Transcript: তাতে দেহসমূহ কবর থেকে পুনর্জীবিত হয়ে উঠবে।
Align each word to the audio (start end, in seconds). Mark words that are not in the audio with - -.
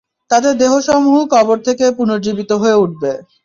তাতে 0.31 0.49
দেহসমূহ 0.53 1.15
কবর 1.33 1.57
থেকে 1.67 1.85
পুনর্জীবিত 1.97 2.51
হয়ে 2.61 2.79
উঠবে। 2.83 3.11